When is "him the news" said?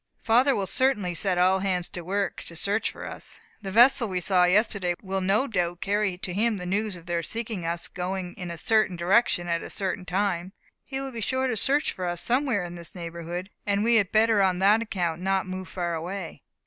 6.33-6.95